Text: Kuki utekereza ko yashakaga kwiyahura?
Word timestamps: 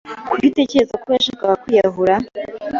Kuki 0.27 0.45
utekereza 0.51 0.95
ko 1.03 1.07
yashakaga 1.15 1.59
kwiyahura? 1.61 2.15